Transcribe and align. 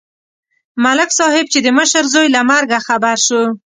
ملک 0.83 1.09
صاحب 1.19 1.45
چې 1.53 1.59
د 1.65 1.67
مشر 1.77 2.03
زوی 2.13 2.27
له 2.35 2.41
مرګه 2.51 2.77
خبر 2.87 3.15
شو. 3.25 3.41